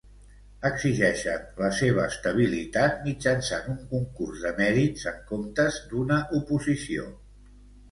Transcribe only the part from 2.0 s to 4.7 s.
estabilitat mitjançant un concurs de